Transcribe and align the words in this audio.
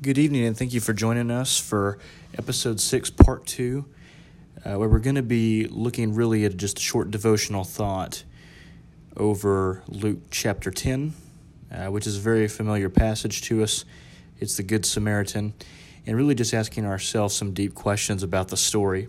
Good 0.00 0.16
evening, 0.16 0.44
and 0.44 0.56
thank 0.56 0.72
you 0.72 0.80
for 0.80 0.92
joining 0.92 1.28
us 1.28 1.58
for 1.58 1.98
episode 2.38 2.78
six, 2.78 3.10
part 3.10 3.44
two, 3.46 3.86
uh, 4.64 4.78
where 4.78 4.88
we're 4.88 5.00
going 5.00 5.16
to 5.16 5.22
be 5.24 5.66
looking 5.66 6.14
really 6.14 6.44
at 6.44 6.56
just 6.56 6.78
a 6.78 6.80
short 6.80 7.10
devotional 7.10 7.64
thought 7.64 8.22
over 9.16 9.82
Luke 9.88 10.20
chapter 10.30 10.70
10, 10.70 11.14
uh, 11.72 11.86
which 11.86 12.06
is 12.06 12.16
a 12.16 12.20
very 12.20 12.46
familiar 12.46 12.88
passage 12.88 13.42
to 13.42 13.64
us. 13.64 13.84
It's 14.38 14.56
the 14.56 14.62
Good 14.62 14.86
Samaritan, 14.86 15.52
and 16.06 16.16
really 16.16 16.36
just 16.36 16.54
asking 16.54 16.86
ourselves 16.86 17.34
some 17.34 17.52
deep 17.52 17.74
questions 17.74 18.22
about 18.22 18.50
the 18.50 18.56
story. 18.56 19.08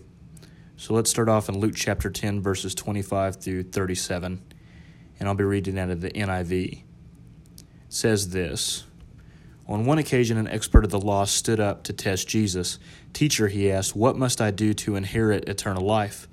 So 0.76 0.92
let's 0.92 1.08
start 1.08 1.28
off 1.28 1.48
in 1.48 1.56
Luke 1.56 1.76
chapter 1.76 2.10
10, 2.10 2.40
verses 2.42 2.74
25 2.74 3.36
through 3.36 3.62
37, 3.62 4.42
and 5.20 5.28
I'll 5.28 5.36
be 5.36 5.44
reading 5.44 5.78
out 5.78 5.90
of 5.90 6.00
the 6.00 6.10
NIV. 6.10 6.72
It 6.72 6.82
says 7.88 8.30
this. 8.30 8.86
On 9.70 9.84
one 9.84 9.98
occasion, 9.98 10.36
an 10.36 10.48
expert 10.48 10.84
of 10.84 10.90
the 10.90 10.98
law 10.98 11.24
stood 11.24 11.60
up 11.60 11.84
to 11.84 11.92
test 11.92 12.26
Jesus. 12.26 12.80
Teacher, 13.12 13.46
he 13.46 13.70
asked, 13.70 13.94
What 13.94 14.16
must 14.16 14.40
I 14.40 14.50
do 14.50 14.74
to 14.74 14.96
inherit 14.96 15.48
eternal 15.48 15.84
life? 15.84 16.26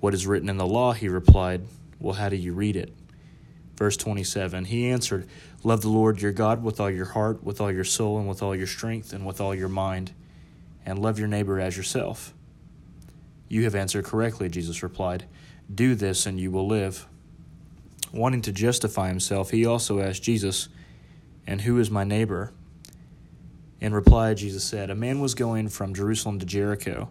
What 0.00 0.14
is 0.14 0.26
written 0.26 0.48
in 0.48 0.56
the 0.56 0.66
law? 0.66 0.94
He 0.94 1.10
replied, 1.10 1.66
Well, 2.00 2.14
how 2.14 2.30
do 2.30 2.36
you 2.36 2.54
read 2.54 2.74
it? 2.74 2.90
Verse 3.76 3.98
27 3.98 4.64
He 4.64 4.88
answered, 4.88 5.28
Love 5.62 5.82
the 5.82 5.90
Lord 5.90 6.22
your 6.22 6.32
God 6.32 6.64
with 6.64 6.80
all 6.80 6.90
your 6.90 7.04
heart, 7.04 7.44
with 7.44 7.60
all 7.60 7.70
your 7.70 7.84
soul, 7.84 8.18
and 8.18 8.26
with 8.26 8.42
all 8.42 8.56
your 8.56 8.66
strength, 8.66 9.12
and 9.12 9.26
with 9.26 9.42
all 9.42 9.54
your 9.54 9.68
mind, 9.68 10.12
and 10.86 10.98
love 10.98 11.18
your 11.18 11.28
neighbor 11.28 11.60
as 11.60 11.76
yourself. 11.76 12.32
You 13.46 13.64
have 13.64 13.74
answered 13.74 14.06
correctly, 14.06 14.48
Jesus 14.48 14.82
replied. 14.82 15.26
Do 15.72 15.94
this, 15.94 16.24
and 16.24 16.40
you 16.40 16.50
will 16.50 16.66
live. 16.66 17.06
Wanting 18.10 18.40
to 18.42 18.52
justify 18.52 19.08
himself, 19.08 19.50
he 19.50 19.66
also 19.66 20.00
asked 20.00 20.22
Jesus, 20.22 20.70
and 21.46 21.60
who 21.60 21.78
is 21.78 21.90
my 21.90 22.04
neighbor? 22.04 22.52
In 23.80 23.92
reply, 23.92 24.34
Jesus 24.34 24.64
said, 24.64 24.90
A 24.90 24.94
man 24.94 25.20
was 25.20 25.34
going 25.34 25.68
from 25.68 25.94
Jerusalem 25.94 26.38
to 26.38 26.46
Jericho 26.46 27.10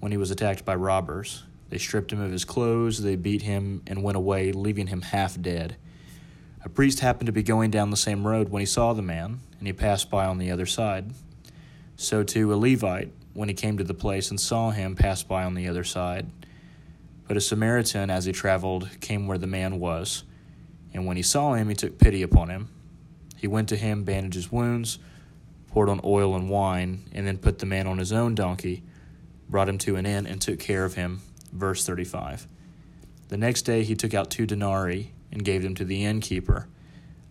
when 0.00 0.12
he 0.12 0.18
was 0.18 0.30
attacked 0.30 0.64
by 0.64 0.74
robbers. 0.74 1.42
They 1.68 1.78
stripped 1.78 2.12
him 2.12 2.20
of 2.20 2.32
his 2.32 2.44
clothes, 2.44 3.02
they 3.02 3.16
beat 3.16 3.42
him, 3.42 3.82
and 3.86 4.02
went 4.02 4.16
away, 4.16 4.52
leaving 4.52 4.86
him 4.86 5.02
half 5.02 5.40
dead. 5.40 5.76
A 6.64 6.68
priest 6.68 7.00
happened 7.00 7.26
to 7.26 7.32
be 7.32 7.42
going 7.42 7.70
down 7.70 7.90
the 7.90 7.96
same 7.96 8.26
road 8.26 8.48
when 8.48 8.60
he 8.60 8.66
saw 8.66 8.92
the 8.92 9.02
man, 9.02 9.40
and 9.58 9.66
he 9.66 9.72
passed 9.72 10.10
by 10.10 10.26
on 10.26 10.38
the 10.38 10.50
other 10.50 10.66
side. 10.66 11.12
So 11.96 12.22
too 12.22 12.52
a 12.52 12.56
Levite, 12.56 13.10
when 13.34 13.48
he 13.48 13.54
came 13.54 13.78
to 13.78 13.84
the 13.84 13.94
place 13.94 14.30
and 14.30 14.40
saw 14.40 14.70
him, 14.70 14.96
passed 14.96 15.28
by 15.28 15.44
on 15.44 15.54
the 15.54 15.68
other 15.68 15.84
side. 15.84 16.30
But 17.28 17.36
a 17.36 17.40
Samaritan, 17.40 18.10
as 18.10 18.24
he 18.24 18.32
traveled, 18.32 18.88
came 19.00 19.26
where 19.26 19.38
the 19.38 19.46
man 19.46 19.80
was, 19.80 20.24
and 20.94 21.04
when 21.04 21.16
he 21.16 21.22
saw 21.22 21.54
him, 21.54 21.68
he 21.68 21.74
took 21.74 21.98
pity 21.98 22.22
upon 22.22 22.48
him. 22.48 22.68
He 23.36 23.46
went 23.46 23.68
to 23.68 23.76
him, 23.76 24.04
bandaged 24.04 24.34
his 24.34 24.52
wounds, 24.52 24.98
poured 25.68 25.88
on 25.88 26.00
oil 26.02 26.34
and 26.34 26.48
wine, 26.48 27.08
and 27.12 27.26
then 27.26 27.38
put 27.38 27.58
the 27.58 27.66
man 27.66 27.86
on 27.86 27.98
his 27.98 28.12
own 28.12 28.34
donkey, 28.34 28.82
brought 29.48 29.68
him 29.68 29.78
to 29.78 29.96
an 29.96 30.06
inn, 30.06 30.26
and 30.26 30.40
took 30.40 30.58
care 30.58 30.84
of 30.84 30.94
him. 30.94 31.20
Verse 31.52 31.84
35. 31.84 32.46
The 33.28 33.36
next 33.36 33.62
day 33.62 33.84
he 33.84 33.94
took 33.94 34.14
out 34.14 34.30
two 34.30 34.46
denarii 34.46 35.12
and 35.30 35.44
gave 35.44 35.62
them 35.62 35.74
to 35.74 35.84
the 35.84 36.04
innkeeper. 36.04 36.68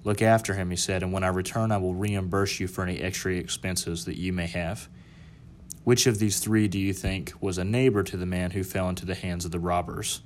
Look 0.03 0.21
after 0.21 0.53
him, 0.53 0.69
he 0.69 0.75
said, 0.75 1.01
and 1.01 1.11
when 1.11 1.23
I 1.23 1.29
return, 1.29 1.71
I 1.71 1.77
will 1.77 1.95
reimburse 1.95 2.59
you 2.59 2.67
for 2.67 2.83
any 2.83 2.99
extra 2.99 3.33
expenses 3.33 4.05
that 4.05 4.19
you 4.19 4.31
may 4.31 4.45
have. 4.45 4.87
Which 5.83 6.05
of 6.05 6.19
these 6.19 6.39
three 6.39 6.67
do 6.67 6.77
you 6.77 6.93
think 6.93 7.33
was 7.41 7.57
a 7.57 7.63
neighbor 7.63 8.03
to 8.03 8.17
the 8.17 8.25
man 8.25 8.51
who 8.51 8.63
fell 8.63 8.89
into 8.89 9.05
the 9.05 9.15
hands 9.15 9.45
of 9.45 9.51
the 9.51 9.59
robbers? 9.59 10.21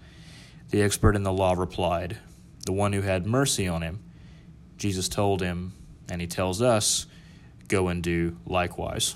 The 0.72 0.82
expert 0.82 1.16
in 1.16 1.24
the 1.24 1.32
law 1.32 1.54
replied, 1.54 2.18
The 2.66 2.74
one 2.74 2.94
who 2.94 3.02
had 3.02 3.26
mercy 3.26 3.68
on 3.68 3.82
him. 3.82 4.04
Jesus 4.80 5.10
told 5.10 5.42
him, 5.42 5.74
and 6.10 6.22
he 6.22 6.28
tells 6.28 6.62
us, 6.62 7.06
go 7.68 7.90
and 7.90 8.02
do 8.02 8.38
likewise. 8.46 9.16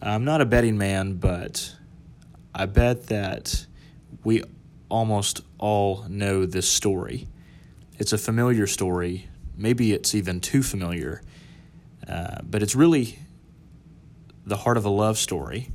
I'm 0.00 0.24
not 0.24 0.40
a 0.40 0.44
betting 0.44 0.78
man, 0.78 1.14
but 1.14 1.74
I 2.54 2.66
bet 2.66 3.06
that 3.08 3.66
we 4.22 4.44
almost 4.88 5.40
all 5.58 6.04
know 6.08 6.44
this 6.46 6.68
story. 6.68 7.26
It's 7.98 8.12
a 8.12 8.18
familiar 8.18 8.66
story. 8.66 9.28
Maybe 9.56 9.92
it's 9.92 10.14
even 10.14 10.40
too 10.40 10.62
familiar, 10.62 11.22
uh, 12.06 12.40
but 12.42 12.62
it's 12.62 12.74
really 12.74 13.18
the 14.46 14.58
heart 14.58 14.76
of 14.76 14.84
a 14.84 14.90
love 14.90 15.18
story 15.18 15.70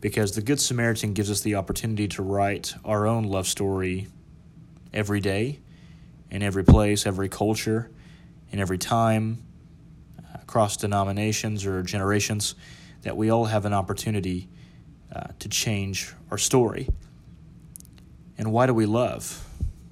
because 0.00 0.32
the 0.32 0.42
Good 0.42 0.60
Samaritan 0.60 1.14
gives 1.14 1.30
us 1.30 1.40
the 1.40 1.54
opportunity 1.54 2.08
to 2.08 2.22
write 2.22 2.74
our 2.84 3.06
own 3.06 3.24
love 3.24 3.46
story 3.46 4.08
every 4.92 5.20
day 5.20 5.60
in 6.30 6.42
every 6.42 6.64
place, 6.64 7.06
every 7.06 7.28
culture, 7.28 7.90
in 8.50 8.58
every 8.58 8.78
time, 8.78 9.42
uh, 10.18 10.38
across 10.42 10.76
denominations 10.76 11.66
or 11.66 11.82
generations, 11.82 12.54
that 13.02 13.16
we 13.16 13.30
all 13.30 13.46
have 13.46 13.64
an 13.64 13.72
opportunity 13.72 14.48
uh, 15.14 15.28
to 15.38 15.48
change 15.48 16.14
our 16.30 16.38
story. 16.38 16.88
And 18.38 18.52
why 18.52 18.66
do 18.66 18.74
we 18.74 18.86
love? 18.86 19.46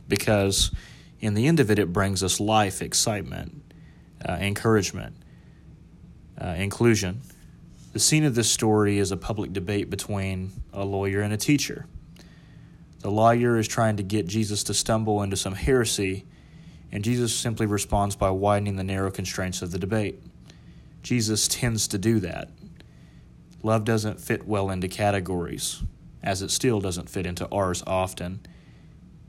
Because 0.07 0.71
in 1.21 1.35
the 1.35 1.47
end 1.47 1.61
of 1.61 1.71
it, 1.71 1.79
it 1.79 1.93
brings 1.93 2.23
us 2.23 2.41
life, 2.41 2.81
excitement, 2.81 3.63
uh, 4.27 4.33
encouragement, 4.33 5.17
uh, 6.41 6.55
inclusion. 6.57 7.23
The 7.93 7.99
scene 7.99 8.25
of 8.25 8.35
this 8.35 8.51
story 8.51 8.99
is 8.99 9.11
a 9.11 9.17
public 9.17 9.53
debate 9.53 9.91
between 9.91 10.53
a 10.73 10.85
lawyer 10.85 11.21
and 11.21 11.33
a 11.33 11.37
teacher. 11.37 11.87
The 13.01 13.11
lawyer 13.11 13.59
is 13.59 13.69
trying 13.69 13.97
to 13.99 14.03
get 14.03 14.27
Jesus 14.27 14.65
to 14.65 14.75
stumble 14.75 15.23
into 15.23 15.37
some 15.37 15.55
heresy, 15.55 16.25
and 16.91 17.05
Jesus 17.05 17.35
simply 17.35 17.67
responds 17.67 18.17
by 18.17 18.31
widening 18.31 18.77
the 18.77 18.85
narrow 18.85 19.11
constraints 19.11 19.63
of 19.63 19.71
the 19.71 19.79
debate. 19.79 20.21
Jesus 21.03 21.47
tends 21.47 21.87
to 21.89 21.99
do 21.99 22.19
that. 22.21 22.51
Love 23.63 23.85
doesn't 23.85 24.21
fit 24.21 24.47
well 24.47 24.71
into 24.71 24.89
categories, 24.89 25.83
as 26.23 26.43
it 26.43 26.51
still 26.51 26.81
doesn't 26.81 27.09
fit 27.09 27.27
into 27.27 27.49
ours 27.51 27.83
often. 27.87 28.41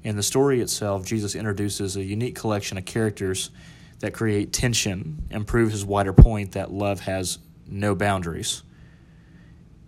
In 0.03 0.15
the 0.15 0.23
story 0.23 0.61
itself, 0.61 1.05
Jesus 1.05 1.35
introduces 1.35 1.95
a 1.95 2.03
unique 2.03 2.35
collection 2.35 2.77
of 2.77 2.85
characters 2.85 3.51
that 3.99 4.13
create 4.13 4.53
tension 4.53 5.27
and 5.29 5.45
prove 5.45 5.71
his 5.71 5.85
wider 5.85 6.13
point 6.13 6.53
that 6.53 6.71
love 6.71 7.01
has 7.01 7.37
no 7.67 7.93
boundaries. 7.95 8.63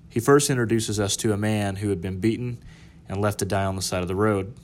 He 0.09 0.19
first 0.19 0.49
introduces 0.49 0.99
us 0.99 1.15
to 1.17 1.33
a 1.33 1.37
man 1.37 1.77
who 1.77 1.89
had 1.89 2.01
been 2.01 2.19
beaten 2.19 2.61
and 3.11 3.22
left 3.22 3.39
to 3.39 3.45
die 3.45 3.66
on 3.66 3.75
the 3.75 3.81
side 3.81 4.01
of 4.01 4.07
the 4.07 4.16
road. 4.16 4.55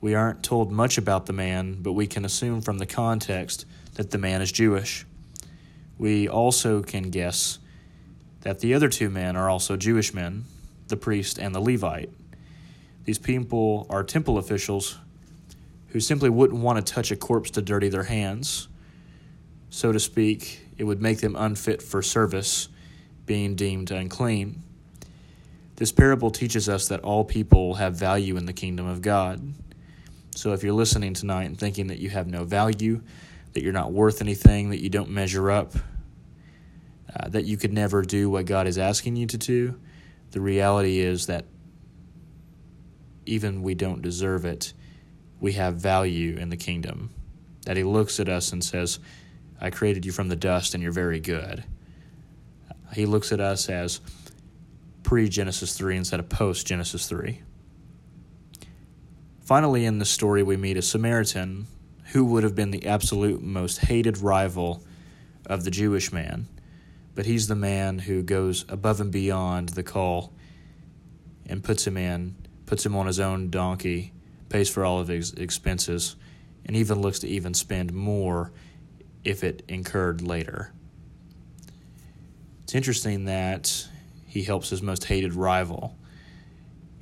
We 0.00 0.14
aren't 0.14 0.42
told 0.42 0.72
much 0.72 0.96
about 0.96 1.26
the 1.26 1.34
man, 1.34 1.82
but 1.82 1.92
we 1.92 2.06
can 2.06 2.24
assume 2.24 2.62
from 2.62 2.78
the 2.78 2.86
context 2.86 3.66
that 3.94 4.10
the 4.10 4.16
man 4.16 4.40
is 4.40 4.50
Jewish. 4.50 5.04
We 5.98 6.26
also 6.26 6.82
can 6.82 7.10
guess 7.10 7.58
that 8.40 8.60
the 8.60 8.72
other 8.72 8.88
two 8.88 9.10
men 9.10 9.36
are 9.36 9.50
also 9.50 9.76
Jewish 9.76 10.14
men, 10.14 10.46
the 10.88 10.96
priest 10.96 11.38
and 11.38 11.54
the 11.54 11.60
Levite. 11.60 12.10
These 13.04 13.18
people 13.18 13.86
are 13.90 14.02
temple 14.02 14.38
officials 14.38 14.98
who 15.88 16.00
simply 16.00 16.30
wouldn't 16.30 16.62
want 16.62 16.84
to 16.84 16.92
touch 16.92 17.10
a 17.10 17.16
corpse 17.16 17.50
to 17.50 17.62
dirty 17.62 17.90
their 17.90 18.04
hands. 18.04 18.66
So 19.68 19.92
to 19.92 20.00
speak, 20.00 20.60
it 20.78 20.84
would 20.84 21.02
make 21.02 21.20
them 21.20 21.36
unfit 21.36 21.82
for 21.82 22.00
service, 22.00 22.68
being 23.26 23.56
deemed 23.56 23.90
unclean. 23.90 24.62
This 25.76 25.90
parable 25.90 26.30
teaches 26.30 26.68
us 26.68 26.88
that 26.88 27.00
all 27.00 27.24
people 27.24 27.74
have 27.74 27.96
value 27.96 28.36
in 28.36 28.46
the 28.46 28.52
kingdom 28.52 28.86
of 28.86 29.02
God. 29.02 29.54
So 30.36 30.52
if 30.52 30.62
you're 30.62 30.72
listening 30.72 31.14
tonight 31.14 31.44
and 31.44 31.58
thinking 31.58 31.88
that 31.88 31.98
you 31.98 32.10
have 32.10 32.28
no 32.28 32.44
value, 32.44 33.02
that 33.52 33.62
you're 33.62 33.72
not 33.72 33.92
worth 33.92 34.20
anything, 34.20 34.70
that 34.70 34.80
you 34.80 34.88
don't 34.88 35.10
measure 35.10 35.50
up, 35.50 35.72
uh, 37.14 37.28
that 37.28 37.44
you 37.44 37.56
could 37.56 37.72
never 37.72 38.02
do 38.02 38.30
what 38.30 38.46
God 38.46 38.66
is 38.66 38.78
asking 38.78 39.16
you 39.16 39.26
to 39.26 39.38
do, 39.38 39.80
the 40.30 40.40
reality 40.40 40.98
is 40.98 41.26
that 41.26 41.44
even 43.26 43.62
we 43.62 43.74
don't 43.74 44.02
deserve 44.02 44.44
it, 44.44 44.72
we 45.40 45.52
have 45.52 45.76
value 45.76 46.36
in 46.36 46.50
the 46.50 46.56
kingdom. 46.56 47.10
That 47.66 47.76
He 47.76 47.84
looks 47.84 48.20
at 48.20 48.28
us 48.28 48.52
and 48.52 48.62
says, 48.62 48.98
I 49.60 49.70
created 49.70 50.04
you 50.04 50.12
from 50.12 50.28
the 50.28 50.36
dust 50.36 50.74
and 50.74 50.82
you're 50.82 50.92
very 50.92 51.20
good. 51.20 51.64
He 52.92 53.06
looks 53.06 53.32
at 53.32 53.40
us 53.40 53.68
as 53.68 54.00
pre 55.04 55.28
Genesis 55.28 55.76
3 55.76 55.98
instead 55.98 56.18
of 56.18 56.28
post 56.28 56.66
Genesis 56.66 57.06
3. 57.06 57.42
Finally, 59.44 59.84
in 59.84 59.98
the 59.98 60.04
story, 60.04 60.42
we 60.42 60.56
meet 60.56 60.76
a 60.76 60.82
Samaritan 60.82 61.66
who 62.12 62.24
would 62.24 62.42
have 62.42 62.54
been 62.54 62.70
the 62.70 62.86
absolute 62.86 63.42
most 63.42 63.78
hated 63.78 64.18
rival 64.18 64.82
of 65.46 65.64
the 65.64 65.70
Jewish 65.70 66.12
man, 66.12 66.48
but 67.14 67.26
he's 67.26 67.46
the 67.46 67.54
man 67.54 67.98
who 67.98 68.22
goes 68.22 68.64
above 68.68 69.00
and 69.00 69.12
beyond 69.12 69.70
the 69.70 69.82
call 69.82 70.32
and 71.46 71.62
puts 71.62 71.86
him 71.86 71.96
in, 71.96 72.34
puts 72.66 72.84
him 72.86 72.96
on 72.96 73.06
his 73.06 73.20
own 73.20 73.50
donkey, 73.50 74.12
pays 74.48 74.70
for 74.70 74.84
all 74.84 75.00
of 75.00 75.08
his 75.08 75.32
expenses, 75.34 76.16
and 76.64 76.74
even 76.74 77.02
looks 77.02 77.18
to 77.18 77.28
even 77.28 77.52
spend 77.52 77.92
more 77.92 78.50
if 79.24 79.44
it 79.44 79.62
incurred 79.68 80.22
later. 80.22 80.72
It's 82.62 82.74
interesting 82.74 83.26
that 83.26 83.86
he 84.34 84.42
helps 84.42 84.68
his 84.70 84.82
most 84.82 85.04
hated 85.04 85.32
rival. 85.32 85.96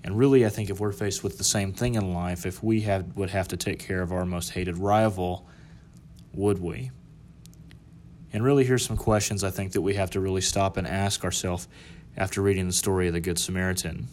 And 0.04 0.18
really, 0.18 0.44
I 0.44 0.50
think 0.50 0.68
if 0.68 0.80
we're 0.80 0.92
faced 0.92 1.24
with 1.24 1.38
the 1.38 1.44
same 1.44 1.72
thing 1.72 1.94
in 1.94 2.12
life, 2.12 2.44
if 2.44 2.62
we 2.62 2.86
would 3.14 3.30
have 3.30 3.48
to 3.48 3.56
take 3.56 3.78
care 3.78 4.02
of 4.02 4.12
our 4.12 4.26
most 4.26 4.50
hated 4.50 4.76
rival, 4.76 5.48
would 6.34 6.58
we? 6.58 6.90
And 8.34 8.44
really, 8.44 8.64
here's 8.64 8.84
some 8.84 8.98
questions 8.98 9.42
I 9.42 9.50
think 9.50 9.72
that 9.72 9.80
we 9.80 9.94
have 9.94 10.10
to 10.10 10.20
really 10.20 10.42
stop 10.42 10.76
and 10.76 10.86
ask 10.86 11.24
ourselves 11.24 11.68
after 12.18 12.42
reading 12.42 12.66
the 12.66 12.74
story 12.74 13.06
of 13.06 13.14
the 13.14 13.20
Good 13.20 13.38
Samaritan. 13.38 14.08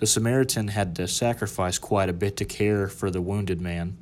The 0.00 0.06
Samaritan 0.06 0.68
had 0.68 0.96
to 0.96 1.08
sacrifice 1.08 1.78
quite 1.78 2.10
a 2.10 2.12
bit 2.12 2.36
to 2.36 2.44
care 2.44 2.88
for 2.88 3.10
the 3.10 3.22
wounded 3.22 3.58
man, 3.58 3.96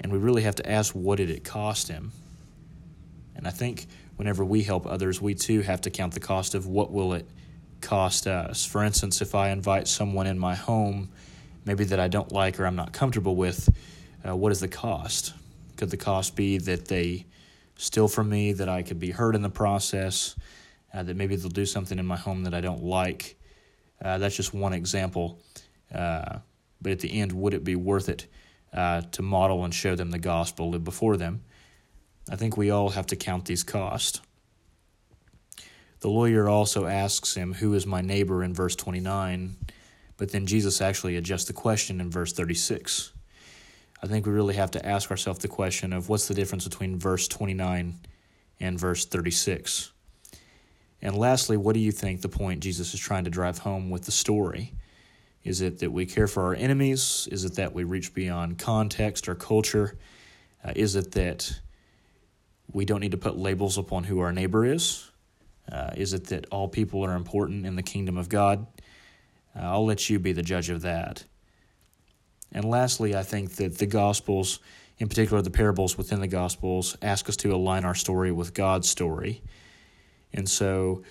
and 0.00 0.10
we 0.10 0.16
really 0.16 0.42
have 0.42 0.54
to 0.54 0.70
ask 0.70 0.94
what 0.94 1.16
did 1.16 1.28
it 1.28 1.44
cost 1.44 1.88
him? 1.88 2.12
And 3.36 3.46
I 3.46 3.50
think 3.50 3.86
whenever 4.16 4.44
we 4.44 4.62
help 4.62 4.86
others, 4.86 5.20
we 5.20 5.34
too 5.34 5.60
have 5.60 5.82
to 5.82 5.90
count 5.90 6.14
the 6.14 6.20
cost 6.20 6.54
of 6.54 6.66
what 6.66 6.90
will 6.90 7.12
it 7.12 7.28
cost 7.80 8.26
us. 8.26 8.64
For 8.64 8.82
instance, 8.82 9.20
if 9.20 9.34
I 9.34 9.50
invite 9.50 9.88
someone 9.88 10.26
in 10.26 10.38
my 10.38 10.54
home, 10.54 11.10
maybe 11.64 11.84
that 11.84 12.00
I 12.00 12.08
don't 12.08 12.32
like 12.32 12.58
or 12.58 12.66
I'm 12.66 12.76
not 12.76 12.92
comfortable 12.92 13.36
with, 13.36 13.68
uh, 14.26 14.34
what 14.34 14.52
is 14.52 14.60
the 14.60 14.68
cost? 14.68 15.34
Could 15.76 15.90
the 15.90 15.96
cost 15.96 16.34
be 16.34 16.58
that 16.58 16.86
they 16.88 17.26
steal 17.76 18.08
from 18.08 18.30
me, 18.30 18.52
that 18.54 18.68
I 18.68 18.82
could 18.82 18.98
be 18.98 19.10
hurt 19.10 19.34
in 19.34 19.42
the 19.42 19.50
process, 19.50 20.34
uh, 20.94 21.02
that 21.02 21.16
maybe 21.16 21.36
they'll 21.36 21.50
do 21.50 21.66
something 21.66 21.98
in 21.98 22.06
my 22.06 22.16
home 22.16 22.44
that 22.44 22.54
I 22.54 22.60
don't 22.60 22.82
like? 22.82 23.36
Uh, 24.02 24.18
that's 24.18 24.36
just 24.36 24.54
one 24.54 24.72
example. 24.72 25.38
Uh, 25.94 26.38
but 26.80 26.92
at 26.92 27.00
the 27.00 27.20
end, 27.20 27.32
would 27.32 27.54
it 27.54 27.64
be 27.64 27.76
worth 27.76 28.08
it 28.08 28.26
uh, 28.72 29.02
to 29.12 29.22
model 29.22 29.64
and 29.64 29.74
show 29.74 29.94
them 29.94 30.10
the 30.10 30.18
gospel, 30.18 30.70
live 30.70 30.84
before 30.84 31.16
them? 31.16 31.42
I 32.30 32.36
think 32.36 32.56
we 32.56 32.70
all 32.70 32.90
have 32.90 33.06
to 33.08 33.16
count 33.16 33.44
these 33.44 33.62
costs. 33.62 34.20
The 36.00 36.08
lawyer 36.08 36.48
also 36.48 36.86
asks 36.86 37.34
him, 37.34 37.54
Who 37.54 37.74
is 37.74 37.86
my 37.86 38.00
neighbor 38.00 38.42
in 38.42 38.52
verse 38.52 38.76
29? 38.76 39.56
But 40.16 40.32
then 40.32 40.46
Jesus 40.46 40.80
actually 40.80 41.16
adjusts 41.16 41.44
the 41.44 41.52
question 41.52 42.00
in 42.00 42.10
verse 42.10 42.32
36. 42.32 43.12
I 44.02 44.06
think 44.06 44.26
we 44.26 44.32
really 44.32 44.54
have 44.54 44.70
to 44.72 44.86
ask 44.86 45.10
ourselves 45.10 45.40
the 45.40 45.48
question 45.48 45.92
of 45.92 46.08
what's 46.08 46.28
the 46.28 46.34
difference 46.34 46.64
between 46.64 46.98
verse 46.98 47.28
29 47.28 47.98
and 48.60 48.78
verse 48.78 49.04
36? 49.06 49.92
And 51.02 51.16
lastly, 51.16 51.56
what 51.56 51.74
do 51.74 51.80
you 51.80 51.92
think 51.92 52.20
the 52.20 52.28
point 52.28 52.60
Jesus 52.60 52.94
is 52.94 53.00
trying 53.00 53.24
to 53.24 53.30
drive 53.30 53.58
home 53.58 53.90
with 53.90 54.04
the 54.04 54.12
story? 54.12 54.72
Is 55.44 55.60
it 55.60 55.78
that 55.78 55.92
we 55.92 56.06
care 56.06 56.26
for 56.26 56.44
our 56.44 56.54
enemies? 56.54 57.28
Is 57.30 57.44
it 57.44 57.54
that 57.54 57.72
we 57.72 57.84
reach 57.84 58.12
beyond 58.14 58.58
context 58.58 59.28
or 59.28 59.34
culture? 59.34 59.96
Uh, 60.64 60.72
is 60.74 60.96
it 60.96 61.12
that 61.12 61.60
we 62.72 62.84
don't 62.84 63.00
need 63.00 63.12
to 63.12 63.16
put 63.16 63.36
labels 63.36 63.78
upon 63.78 64.04
who 64.04 64.20
our 64.20 64.32
neighbor 64.32 64.64
is? 64.64 65.10
Uh, 65.70 65.90
is 65.96 66.12
it 66.12 66.26
that 66.26 66.46
all 66.50 66.68
people 66.68 67.04
are 67.04 67.14
important 67.14 67.66
in 67.66 67.76
the 67.76 67.82
kingdom 67.82 68.16
of 68.16 68.28
God? 68.28 68.66
Uh, 69.54 69.62
I'll 69.62 69.84
let 69.84 70.08
you 70.08 70.18
be 70.18 70.32
the 70.32 70.42
judge 70.42 70.70
of 70.70 70.82
that. 70.82 71.24
And 72.52 72.64
lastly, 72.64 73.16
I 73.16 73.22
think 73.22 73.56
that 73.56 73.78
the 73.78 73.86
Gospels, 73.86 74.60
in 74.98 75.08
particular 75.08 75.42
the 75.42 75.50
parables 75.50 75.98
within 75.98 76.20
the 76.20 76.28
Gospels, 76.28 76.96
ask 77.02 77.28
us 77.28 77.36
to 77.38 77.54
align 77.54 77.84
our 77.84 77.94
story 77.94 78.30
with 78.30 78.54
God's 78.54 78.88
story. 78.88 79.42
And 80.32 80.48
so 80.48 81.02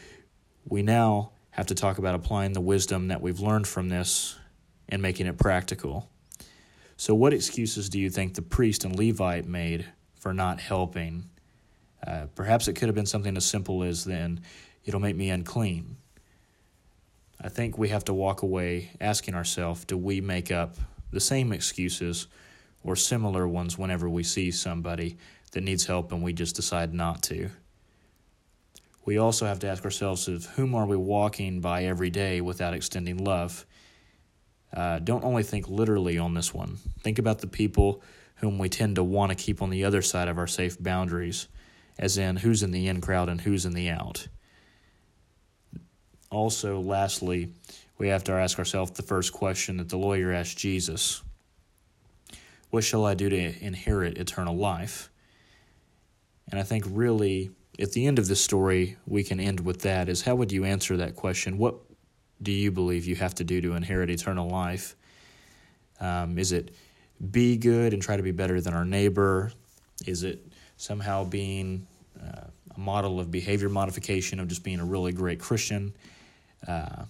we 0.67 0.81
now 0.81 1.31
have 1.51 1.67
to 1.67 1.75
talk 1.75 1.97
about 1.97 2.15
applying 2.15 2.53
the 2.53 2.61
wisdom 2.61 3.09
that 3.09 3.21
we've 3.21 3.39
learned 3.39 3.67
from 3.67 3.89
this 3.89 4.37
and 4.89 5.01
making 5.01 5.25
it 5.25 5.37
practical. 5.37 6.09
So, 6.97 7.13
what 7.13 7.33
excuses 7.33 7.89
do 7.89 7.99
you 7.99 8.09
think 8.09 8.35
the 8.35 8.41
priest 8.41 8.85
and 8.85 8.97
Levite 8.97 9.45
made 9.45 9.85
for 10.19 10.33
not 10.33 10.59
helping? 10.59 11.29
Uh, 12.05 12.25
perhaps 12.35 12.67
it 12.67 12.73
could 12.73 12.87
have 12.87 12.95
been 12.95 13.05
something 13.05 13.35
as 13.35 13.45
simple 13.45 13.83
as 13.83 14.05
then, 14.05 14.41
it'll 14.85 14.99
make 14.99 15.15
me 15.15 15.29
unclean. 15.29 15.97
I 17.41 17.49
think 17.49 17.77
we 17.77 17.89
have 17.89 18.05
to 18.05 18.13
walk 18.13 18.41
away 18.41 18.91
asking 19.01 19.35
ourselves 19.35 19.85
do 19.85 19.97
we 19.97 20.21
make 20.21 20.51
up 20.51 20.75
the 21.11 21.19
same 21.19 21.51
excuses 21.51 22.27
or 22.83 22.95
similar 22.95 23.47
ones 23.47 23.77
whenever 23.77 24.09
we 24.09 24.23
see 24.23 24.51
somebody 24.51 25.17
that 25.51 25.61
needs 25.61 25.85
help 25.85 26.11
and 26.11 26.21
we 26.21 26.33
just 26.33 26.55
decide 26.55 26.93
not 26.93 27.21
to? 27.23 27.49
We 29.05 29.17
also 29.19 29.45
have 29.45 29.59
to 29.59 29.67
ask 29.67 29.85
ourselves 29.85 30.27
of 30.27 30.45
whom 30.45 30.73
are 30.73 30.85
we 30.85 30.97
walking 30.97 31.61
by 31.61 31.85
every 31.85 32.09
day 32.09 32.41
without 32.41 32.73
extending 32.73 33.23
love? 33.23 33.65
Uh, 34.75 34.99
don't 34.99 35.23
only 35.23 35.43
think 35.43 35.69
literally 35.69 36.17
on 36.17 36.33
this 36.33 36.53
one. 36.53 36.77
Think 37.01 37.19
about 37.19 37.39
the 37.39 37.47
people 37.47 38.01
whom 38.37 38.57
we 38.57 38.67
tend 38.67 38.95
to 38.95 39.03
want 39.03 39.29
to 39.29 39.35
keep 39.35 39.61
on 39.61 39.69
the 39.69 39.85
other 39.85 40.01
side 40.01 40.27
of 40.27 40.37
our 40.37 40.47
safe 40.47 40.81
boundaries, 40.81 41.47
as 41.97 42.17
in 42.17 42.37
who's 42.37 42.63
in 42.63 42.71
the 42.71 42.87
in 42.87 43.01
crowd 43.01 43.29
and 43.29 43.41
who's 43.41 43.65
in 43.65 43.73
the 43.73 43.89
out. 43.89 44.27
Also, 46.31 46.79
lastly, 46.79 47.49
we 47.97 48.09
have 48.09 48.23
to 48.25 48.33
ask 48.33 48.59
ourselves 48.59 48.91
the 48.91 49.03
first 49.03 49.31
question 49.31 49.77
that 49.77 49.89
the 49.89 49.97
lawyer 49.97 50.31
asked 50.31 50.57
Jesus 50.57 51.21
What 52.69 52.83
shall 52.83 53.05
I 53.05 53.13
do 53.13 53.29
to 53.29 53.63
inherit 53.63 54.17
eternal 54.17 54.55
life? 54.55 55.09
And 56.51 56.59
I 56.59 56.63
think 56.63 56.85
really, 56.87 57.51
at 57.79 57.93
the 57.93 58.05
end 58.05 58.19
of 58.19 58.27
the 58.27 58.35
story, 58.35 58.97
we 59.07 59.23
can 59.23 59.39
end 59.39 59.59
with 59.61 59.81
that 59.81 60.09
is 60.09 60.21
how 60.21 60.35
would 60.35 60.51
you 60.51 60.65
answer 60.65 60.97
that 60.97 61.15
question? 61.15 61.57
What 61.57 61.75
do 62.41 62.51
you 62.51 62.71
believe 62.71 63.05
you 63.05 63.15
have 63.15 63.35
to 63.35 63.43
do 63.43 63.61
to 63.61 63.73
inherit 63.73 64.09
eternal 64.09 64.49
life? 64.49 64.95
Um, 65.99 66.37
is 66.37 66.51
it 66.51 66.75
be 67.31 67.57
good 67.57 67.93
and 67.93 68.01
try 68.01 68.17
to 68.17 68.23
be 68.23 68.31
better 68.31 68.59
than 68.59 68.73
our 68.73 68.85
neighbor? 68.85 69.51
Is 70.05 70.23
it 70.23 70.45
somehow 70.77 71.23
being 71.23 71.87
uh, 72.21 72.47
a 72.75 72.79
model 72.79 73.19
of 73.19 73.31
behavior 73.31 73.69
modification 73.69 74.39
of 74.39 74.47
just 74.47 74.63
being 74.63 74.79
a 74.79 74.85
really 74.85 75.11
great 75.11 75.39
Christian? 75.39 75.93
Uh, 76.67 77.05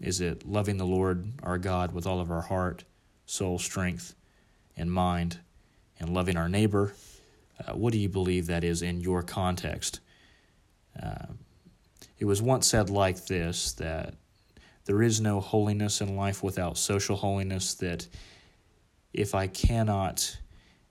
is 0.00 0.20
it 0.20 0.46
loving 0.46 0.76
the 0.76 0.86
Lord 0.86 1.24
our 1.42 1.58
God 1.58 1.92
with 1.92 2.06
all 2.06 2.20
of 2.20 2.30
our 2.30 2.42
heart, 2.42 2.84
soul, 3.26 3.58
strength, 3.58 4.14
and 4.76 4.90
mind, 4.90 5.38
and 6.00 6.10
loving 6.10 6.36
our 6.36 6.48
neighbor? 6.48 6.94
Uh, 7.64 7.72
what 7.72 7.92
do 7.92 7.98
you 7.98 8.08
believe 8.08 8.46
that 8.46 8.64
is 8.64 8.82
in 8.82 9.00
your 9.00 9.22
context? 9.22 10.00
Uh, 11.00 11.26
it 12.18 12.24
was 12.24 12.42
once 12.42 12.66
said 12.66 12.90
like 12.90 13.26
this 13.26 13.72
that 13.74 14.14
there 14.84 15.02
is 15.02 15.20
no 15.20 15.40
holiness 15.40 16.00
in 16.00 16.16
life 16.16 16.42
without 16.42 16.76
social 16.76 17.16
holiness, 17.16 17.74
that 17.74 18.06
if 19.12 19.34
I 19.34 19.46
cannot, 19.46 20.36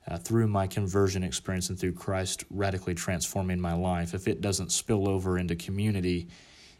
uh, 0.08 0.18
through 0.18 0.46
my 0.46 0.66
conversion 0.66 1.22
experience 1.22 1.70
and 1.70 1.78
through 1.78 1.92
Christ 1.92 2.44
radically 2.50 2.94
transforming 2.94 3.60
my 3.60 3.74
life, 3.74 4.14
if 4.14 4.28
it 4.28 4.40
doesn't 4.40 4.70
spill 4.70 5.08
over 5.08 5.38
into 5.38 5.56
community, 5.56 6.28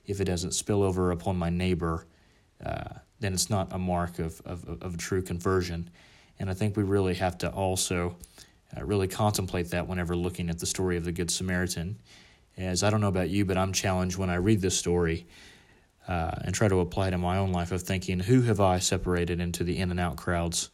if 0.06 0.20
it 0.20 0.24
doesn't 0.24 0.52
spill 0.52 0.82
over 0.82 1.10
upon 1.10 1.36
my 1.36 1.50
neighbor, 1.50 2.06
uh, 2.64 2.94
then 3.20 3.32
it's 3.32 3.48
not 3.48 3.72
a 3.72 3.78
mark 3.78 4.18
of, 4.18 4.42
of, 4.44 4.82
of 4.82 4.98
true 4.98 5.22
conversion. 5.22 5.88
And 6.38 6.50
I 6.50 6.54
think 6.54 6.76
we 6.76 6.82
really 6.82 7.14
have 7.14 7.38
to 7.38 7.50
also 7.50 8.16
uh, 8.76 8.84
really 8.84 9.08
contemplate 9.08 9.70
that 9.70 9.86
whenever 9.86 10.16
looking 10.16 10.50
at 10.50 10.58
the 10.58 10.66
story 10.66 10.96
of 10.96 11.04
the 11.04 11.12
Good 11.12 11.30
Samaritan. 11.30 11.98
As 12.56 12.82
I 12.82 12.90
don't 12.90 13.00
know 13.00 13.08
about 13.08 13.30
you, 13.30 13.44
but 13.44 13.56
I'm 13.56 13.72
challenged 13.72 14.18
when 14.18 14.30
I 14.30 14.36
read 14.36 14.60
this 14.60 14.78
story 14.78 15.26
uh, 16.06 16.32
and 16.42 16.54
try 16.54 16.68
to 16.68 16.80
apply 16.80 17.08
it 17.08 17.10
to 17.12 17.18
my 17.18 17.38
own 17.38 17.52
life 17.52 17.72
of 17.72 17.82
thinking, 17.82 18.20
who 18.20 18.42
have 18.42 18.60
I 18.60 18.78
separated 18.78 19.40
into 19.40 19.64
the 19.64 19.78
in 19.78 19.90
and 19.90 19.98
out 19.98 20.16
crowds? 20.16 20.70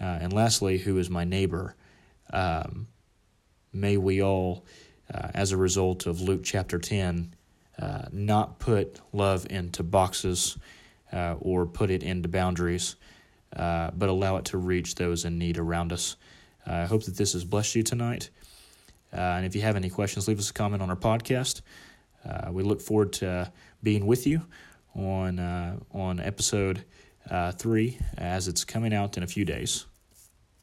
Uh, 0.00 0.18
and 0.20 0.32
lastly, 0.32 0.78
who 0.78 0.98
is 0.98 1.10
my 1.10 1.24
neighbor? 1.24 1.74
Um, 2.32 2.86
may 3.72 3.96
we 3.96 4.22
all, 4.22 4.64
uh, 5.12 5.28
as 5.34 5.52
a 5.52 5.56
result 5.56 6.06
of 6.06 6.20
Luke 6.20 6.42
chapter 6.44 6.78
10, 6.78 7.34
uh, 7.80 8.02
not 8.12 8.58
put 8.58 9.00
love 9.12 9.46
into 9.50 9.82
boxes 9.82 10.58
uh, 11.12 11.36
or 11.40 11.66
put 11.66 11.90
it 11.90 12.02
into 12.02 12.28
boundaries, 12.28 12.96
uh, 13.56 13.90
but 13.96 14.08
allow 14.08 14.36
it 14.36 14.44
to 14.46 14.58
reach 14.58 14.94
those 14.96 15.24
in 15.24 15.38
need 15.38 15.58
around 15.58 15.92
us. 15.92 16.16
I 16.66 16.84
hope 16.84 17.04
that 17.04 17.16
this 17.16 17.32
has 17.32 17.44
blessed 17.44 17.76
you 17.76 17.82
tonight. 17.82 18.30
Uh, 19.12 19.16
and 19.16 19.46
if 19.46 19.54
you 19.54 19.62
have 19.62 19.76
any 19.76 19.88
questions, 19.88 20.28
leave 20.28 20.38
us 20.38 20.50
a 20.50 20.52
comment 20.52 20.82
on 20.82 20.90
our 20.90 20.96
podcast. 20.96 21.62
Uh, 22.28 22.50
we 22.52 22.62
look 22.62 22.82
forward 22.82 23.12
to 23.14 23.50
being 23.82 24.06
with 24.06 24.26
you 24.26 24.42
on 24.94 25.38
uh, 25.38 25.78
on 25.92 26.20
episode 26.20 26.84
three 27.54 27.98
as 28.18 28.48
it's 28.48 28.64
coming 28.64 28.92
out 28.92 29.16
in 29.16 29.22
a 29.22 29.26
few 29.26 29.46
days. 29.46 29.86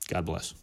God 0.09 0.25
bless. 0.25 0.53